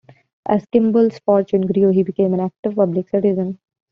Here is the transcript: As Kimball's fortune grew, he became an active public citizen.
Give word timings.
As 0.47 0.65
Kimball's 0.71 1.19
fortune 1.19 1.61
grew, 1.67 1.89
he 1.91 2.01
became 2.01 2.33
an 2.33 2.39
active 2.39 2.73
public 2.75 3.07
citizen. 3.09 3.59